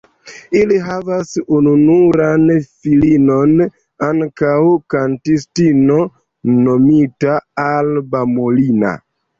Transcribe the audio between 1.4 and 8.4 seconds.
ununuran filinon ankaŭ kantistino nomita Alba